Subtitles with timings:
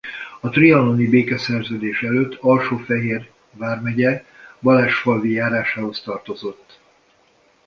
[0.39, 4.23] A trianoni békeszerződés előtt Alsó-Fehér vármegye
[4.59, 6.79] Balázsfalvi járásához tartozott.